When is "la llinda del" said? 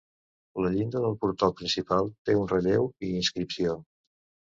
0.65-1.17